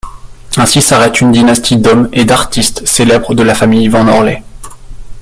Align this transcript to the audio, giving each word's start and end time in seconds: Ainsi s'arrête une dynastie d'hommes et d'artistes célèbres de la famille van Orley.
Ainsi 0.57 0.81
s'arrête 0.81 1.21
une 1.21 1.31
dynastie 1.31 1.77
d'hommes 1.77 2.09
et 2.11 2.25
d'artistes 2.25 2.87
célèbres 2.87 3.35
de 3.35 3.43
la 3.43 3.53
famille 3.53 3.87
van 3.87 4.07
Orley. 4.07 4.41